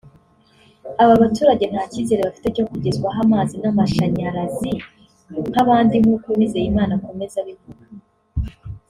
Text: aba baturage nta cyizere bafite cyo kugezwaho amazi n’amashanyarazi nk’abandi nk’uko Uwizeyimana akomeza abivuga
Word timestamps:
aba 1.01 1.21
baturage 1.21 1.65
nta 1.67 1.83
cyizere 1.91 2.21
bafite 2.27 2.47
cyo 2.55 2.63
kugezwaho 2.69 3.19
amazi 3.27 3.55
n’amashanyarazi 3.59 4.71
nk’abandi 5.51 5.95
nk’uko 6.03 6.25
Uwizeyimana 6.29 6.91
akomeza 6.99 7.35
abivuga 7.43 7.83